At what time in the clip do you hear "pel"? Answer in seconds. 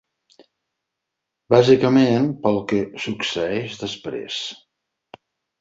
2.47-2.59